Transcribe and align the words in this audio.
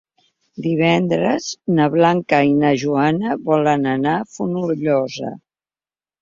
Divendres 0.67 1.49
na 1.79 1.85
Blanca 1.95 2.39
i 2.53 2.55
na 2.63 2.71
Joana 2.85 3.37
volen 3.51 3.87
anar 3.93 4.15
a 4.23 4.25
Fonollosa. 4.39 5.37